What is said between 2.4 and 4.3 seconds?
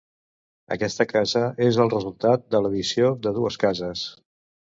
de l'addició de dues cases.